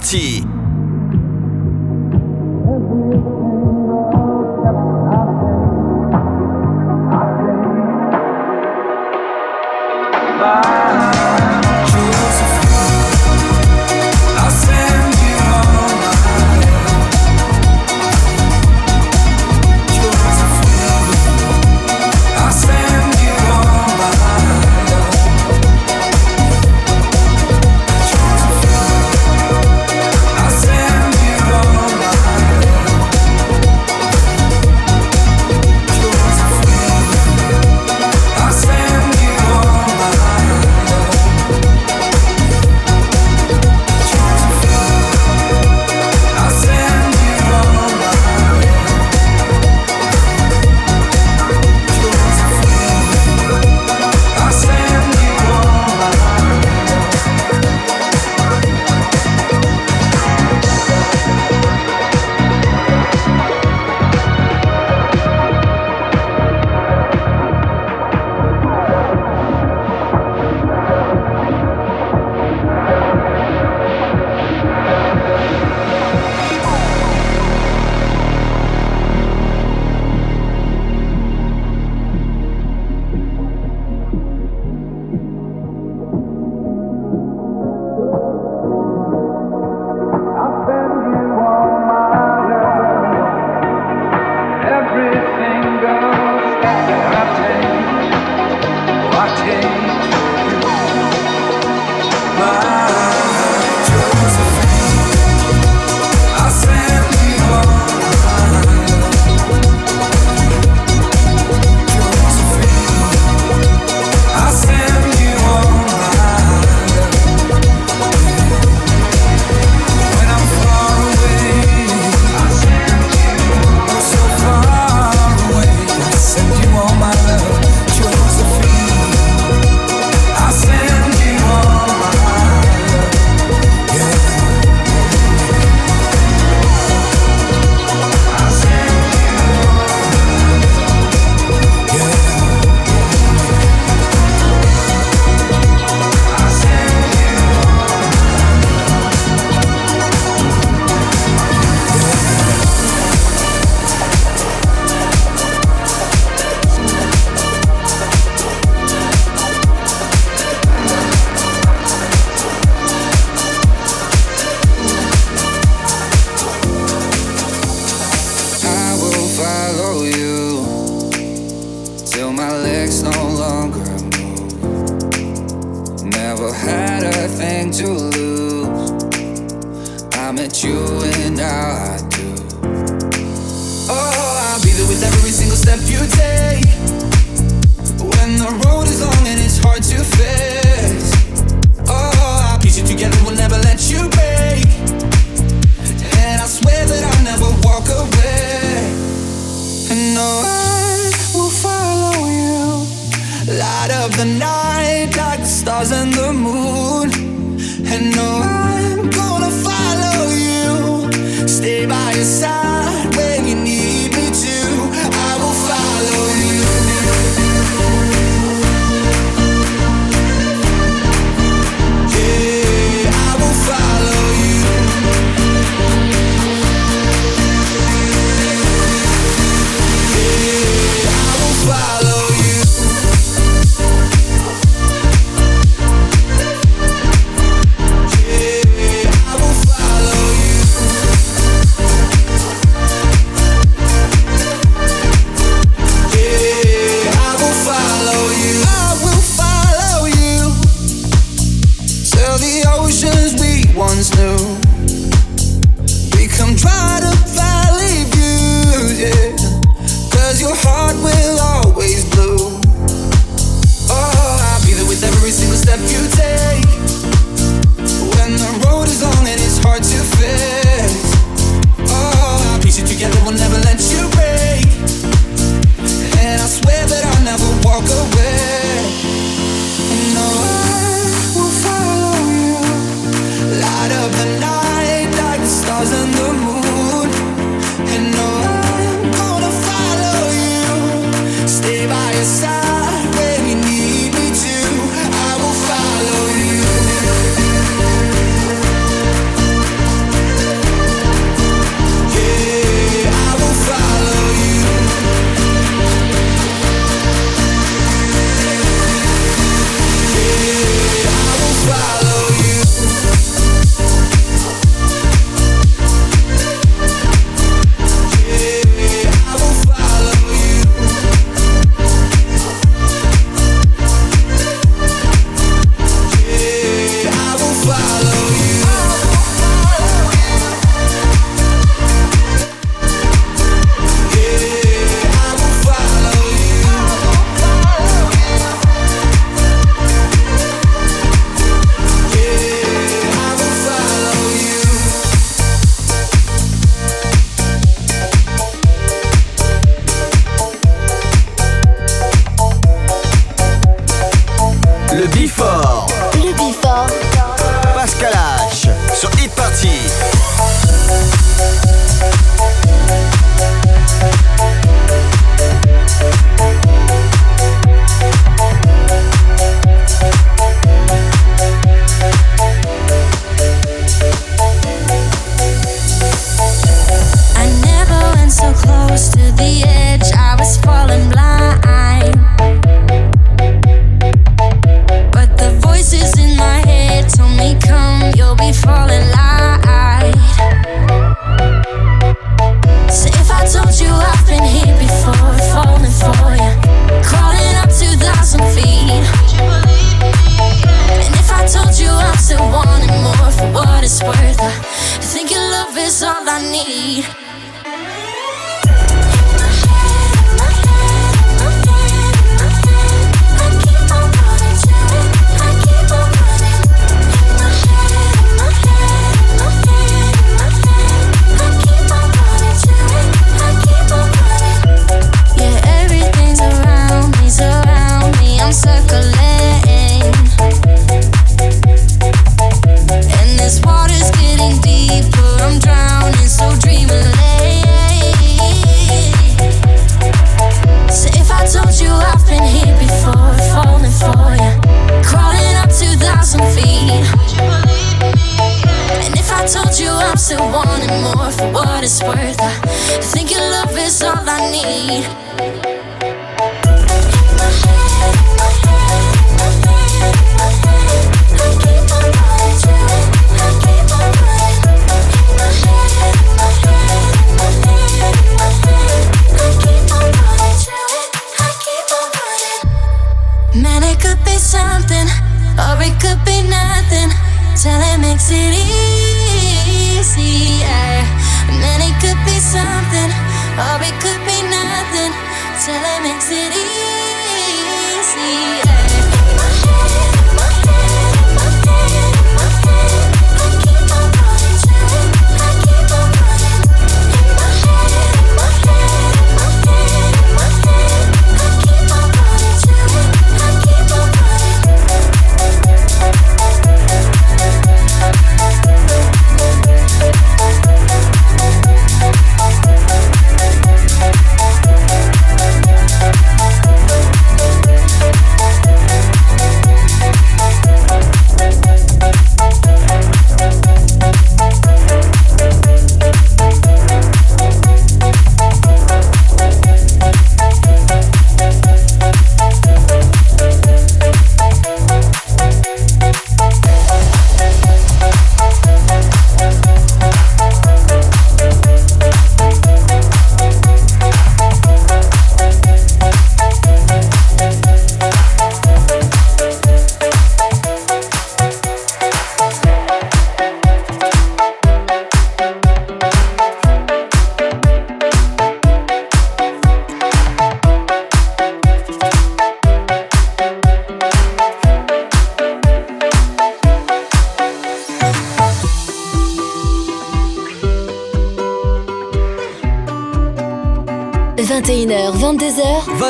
[0.00, 0.49] 气。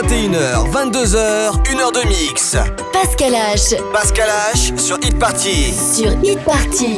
[0.01, 2.57] 21h, 22h, 1h de mix.
[2.91, 3.77] Pascal H.
[3.93, 5.75] Pascal H sur Hit Party.
[5.75, 6.97] Sur Hit Party.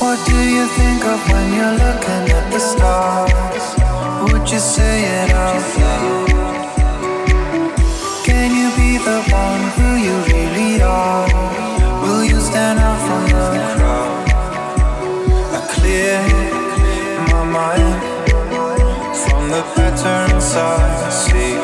[0.00, 3.32] What do you think of when you're looking at the stars?
[4.22, 6.28] Would you say it out loud?
[8.24, 11.26] Can you be the one who you really are?
[12.02, 14.28] Will you stand out from the crowd?
[15.54, 16.20] I clear
[17.32, 18.02] my mind
[19.16, 20.83] from the patterns I
[21.14, 21.54] see.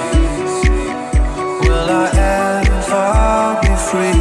[1.63, 4.20] Will I ever be free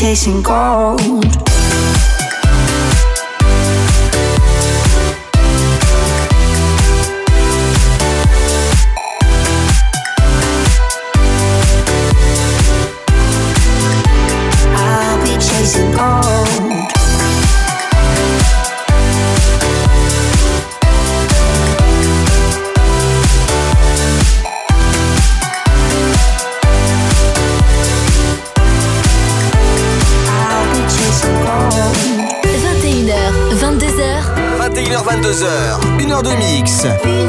[0.00, 1.49] chasing gold.
[36.80, 37.19] Suíça.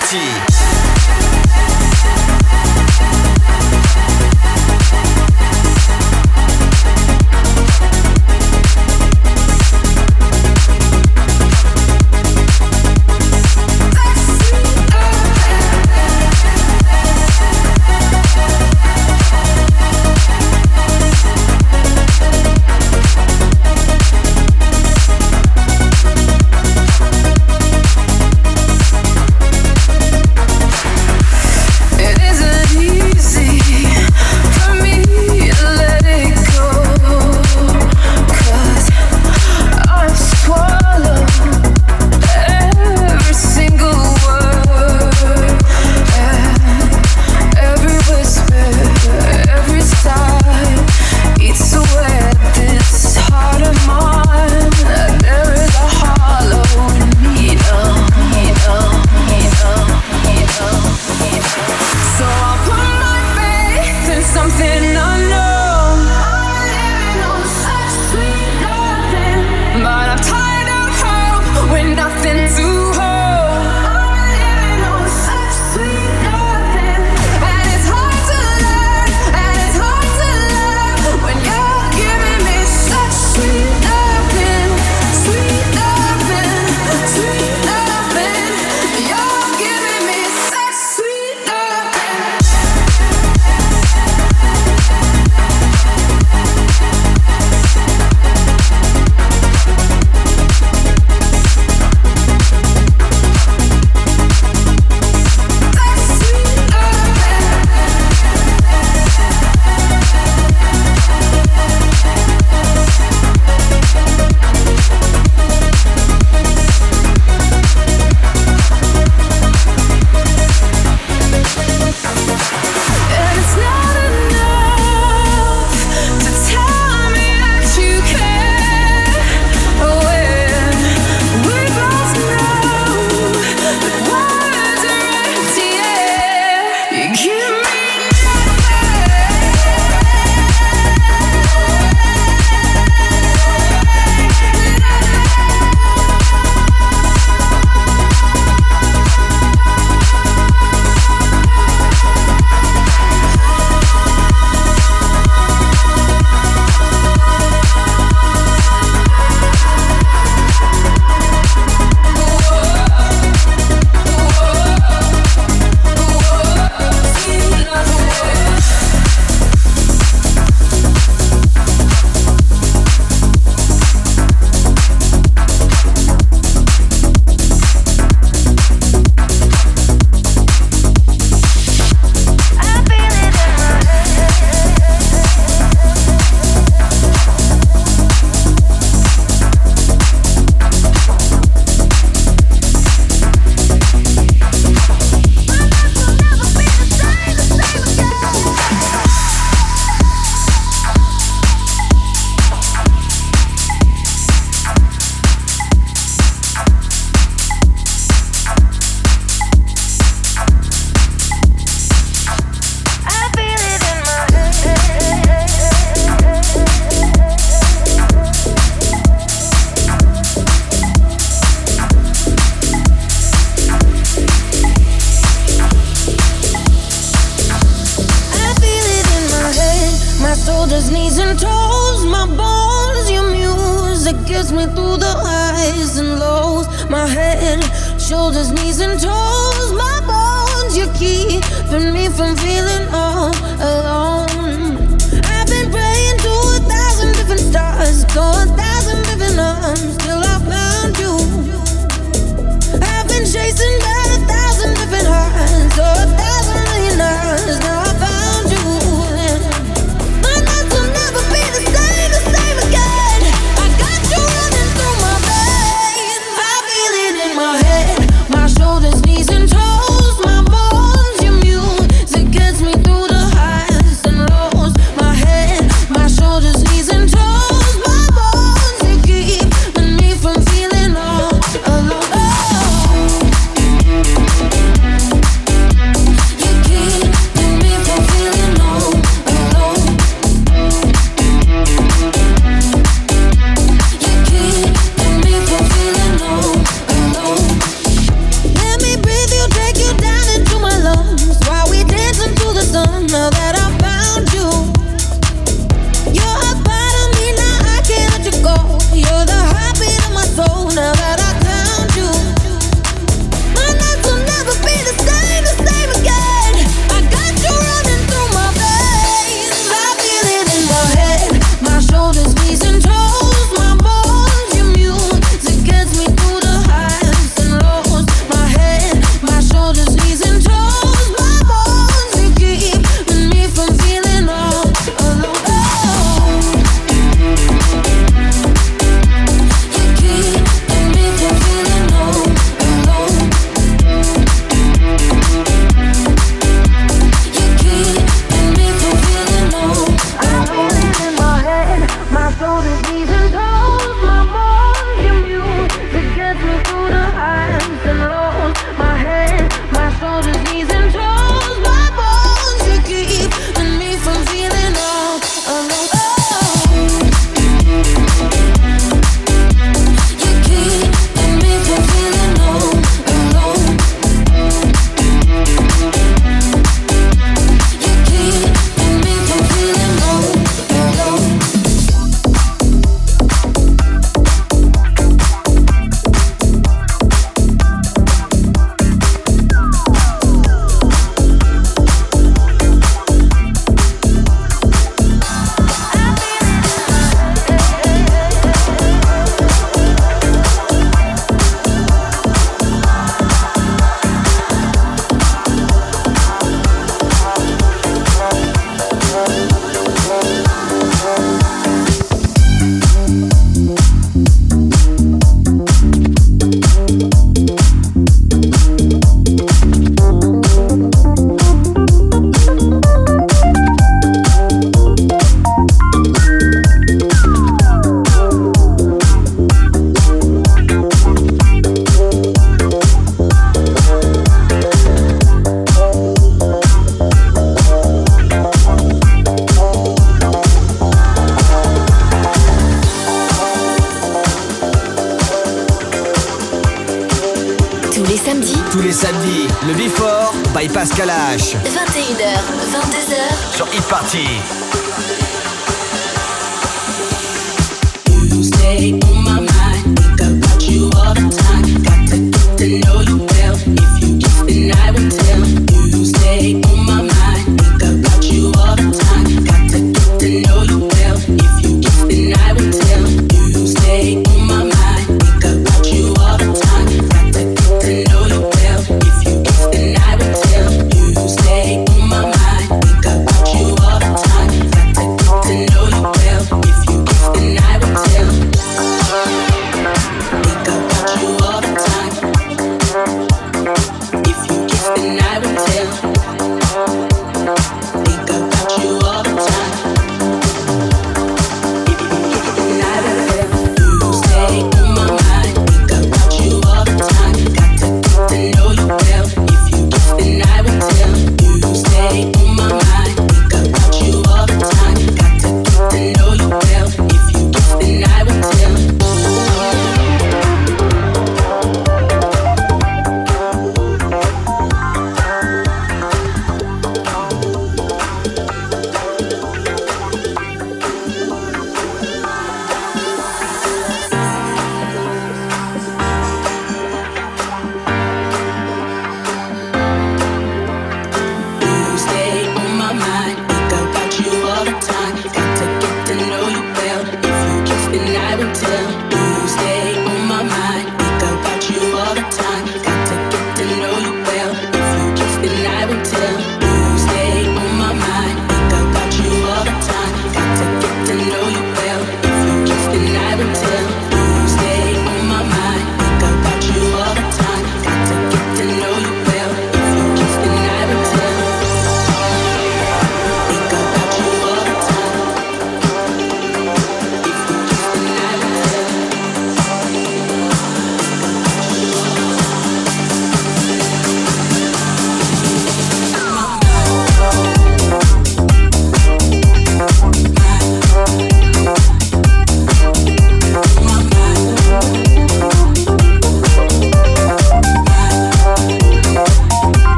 [0.00, 0.49] parti.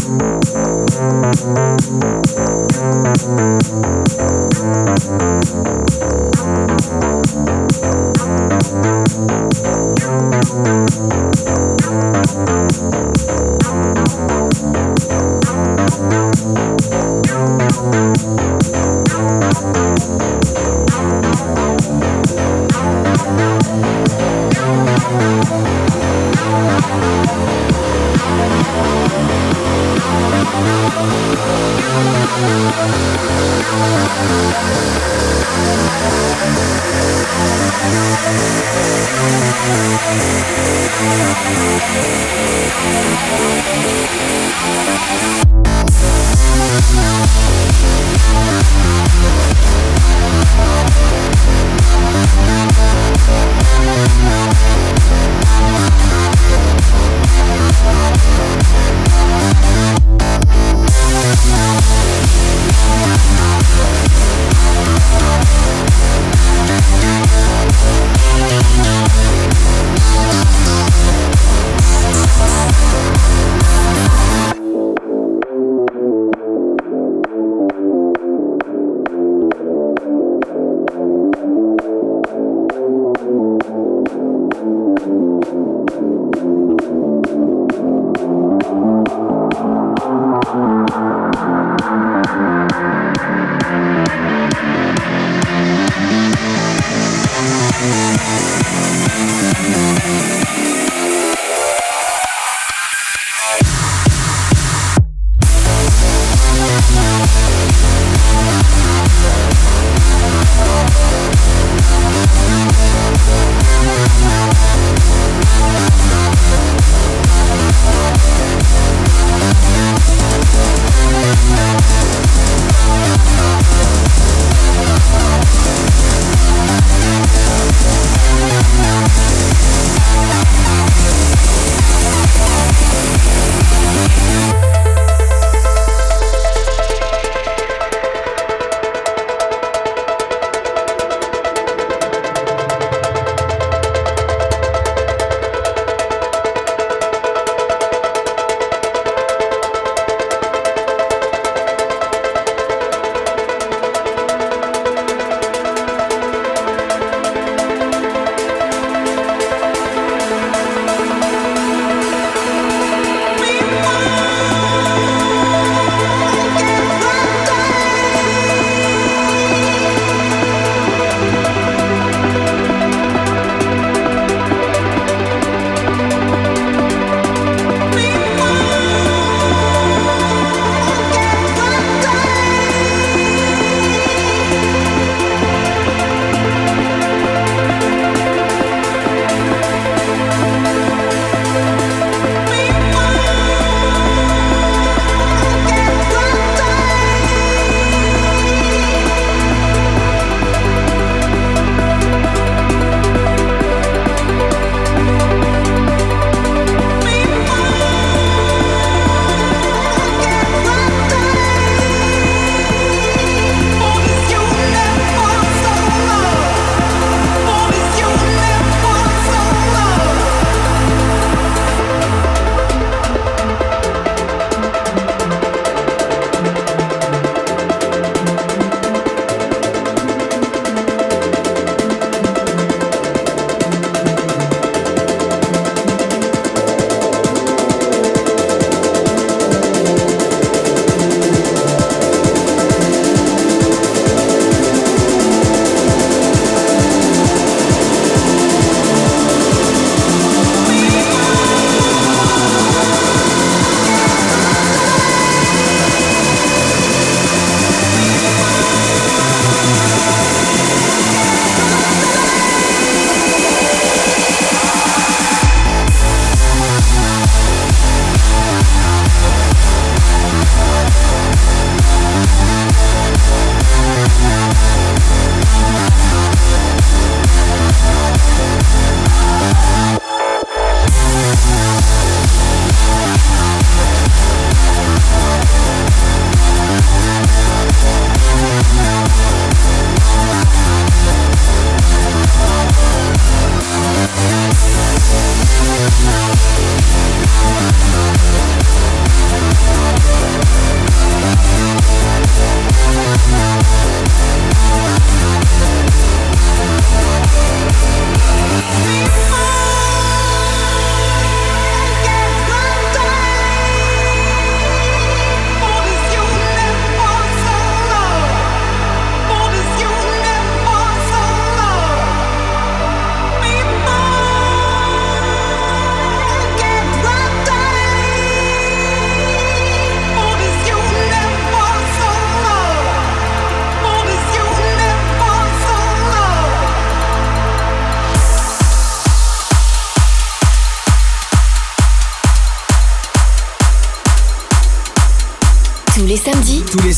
[0.00, 0.22] Thank
[3.68, 4.09] you.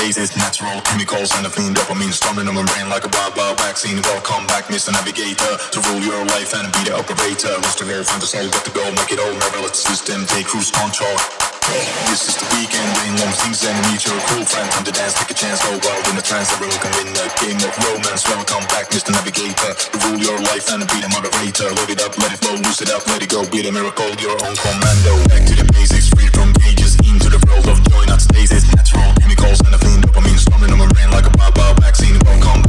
[0.00, 0.32] Stasis.
[0.32, 4.00] Natural chemicals and a clean dopamine storming on my brain like a wild vaccine.
[4.08, 4.96] Welcome back, Mr.
[4.96, 7.52] Navigator, to rule your life and be the operator.
[7.60, 9.28] Lost the air, find the soul, get to go, make it all.
[9.28, 11.12] Never let the system take cruise control.
[12.08, 14.66] This is the weekend, rain long things and meet your cool friend.
[14.72, 16.48] Time to dance, take a chance, go wild in the trance.
[16.56, 18.24] Everyone can win the game of romance.
[18.24, 19.12] Welcome back, Mr.
[19.12, 21.68] Navigator, to rule your life and be the moderator.
[21.76, 24.08] Load it up, let it flow, loose it up, let it go, be the miracle,
[24.16, 25.12] your own commando.
[25.28, 28.79] Back to the basics, free from cages, into the world of joy, not stasis.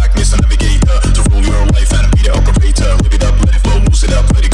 [0.01, 2.95] Back, miss a navigator to rule your life and be the operator.
[3.03, 4.50] Live it up, let it flow, lose it up, let it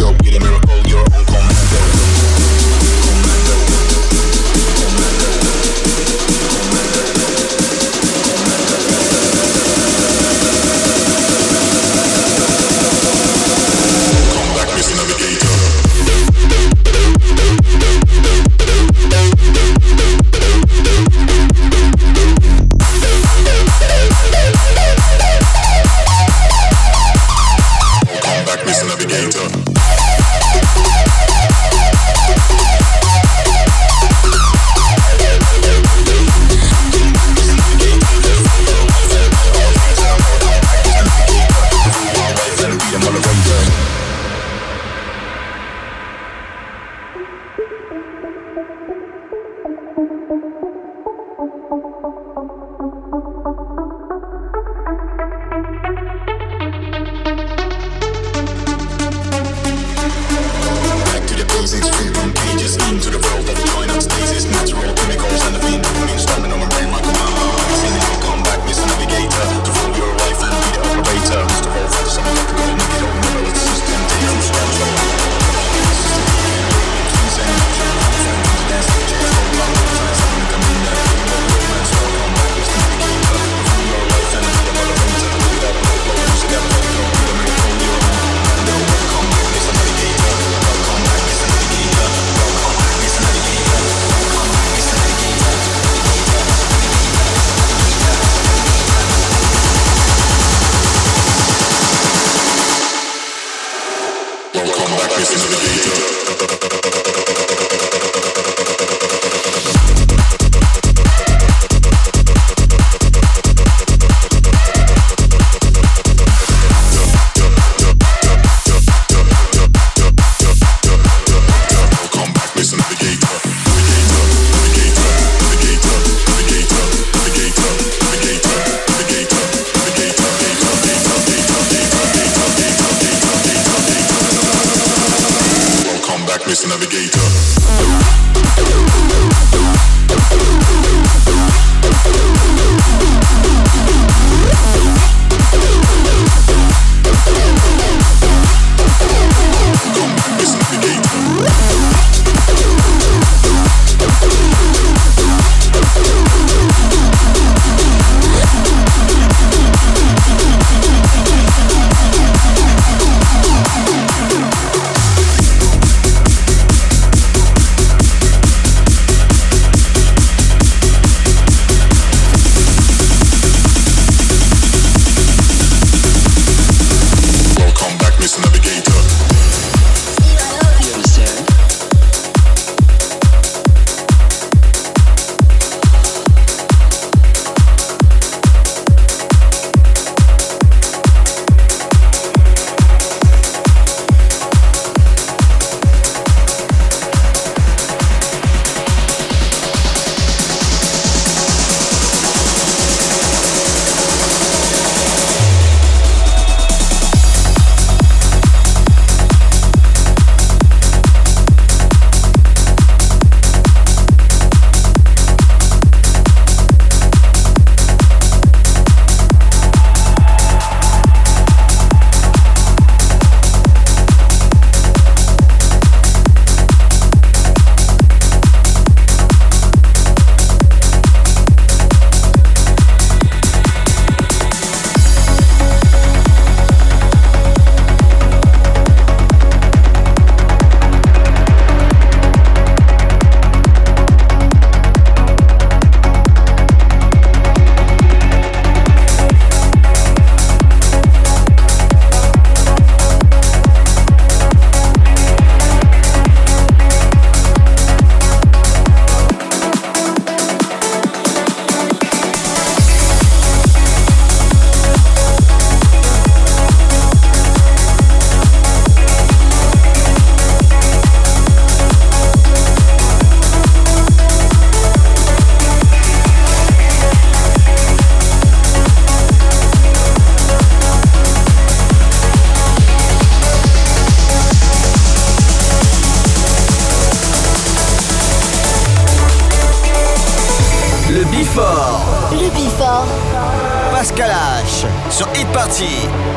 [295.58, 296.37] PARTY。